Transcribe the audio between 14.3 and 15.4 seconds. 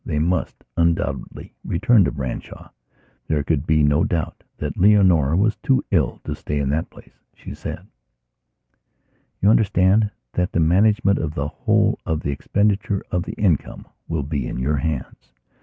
in your hands.